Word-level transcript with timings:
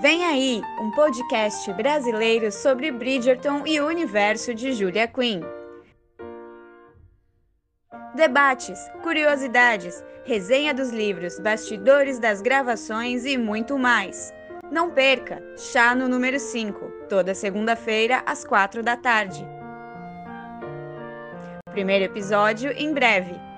Vem 0.00 0.24
aí, 0.24 0.62
um 0.80 0.90
podcast 0.92 1.70
brasileiro 1.74 2.50
sobre 2.50 2.90
Bridgerton 2.90 3.66
e 3.66 3.78
o 3.78 3.86
universo 3.86 4.54
de 4.54 4.72
Julia 4.72 5.06
Quinn. 5.06 5.42
Debates, 8.14 8.78
curiosidades, 9.02 10.02
resenha 10.24 10.72
dos 10.72 10.88
livros, 10.88 11.38
bastidores 11.38 12.18
das 12.18 12.40
gravações 12.40 13.26
e 13.26 13.36
muito 13.36 13.78
mais. 13.78 14.32
Não 14.72 14.90
perca! 14.90 15.42
Chá 15.58 15.94
no 15.94 16.08
número 16.08 16.40
5, 16.40 17.06
toda 17.06 17.34
segunda-feira 17.34 18.22
às 18.24 18.42
4 18.42 18.82
da 18.82 18.96
tarde. 18.96 19.46
Primeiro 21.70 22.06
episódio 22.06 22.72
em 22.72 22.94
breve. 22.94 23.49